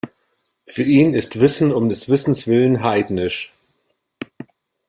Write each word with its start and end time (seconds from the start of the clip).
Für 0.65 0.81
ihn 0.81 1.13
ist 1.13 1.39
Wissen 1.41 1.71
um 1.71 1.87
des 1.87 2.09
Wissens 2.09 2.47
willen 2.47 2.81
heidnisch. 2.81 3.53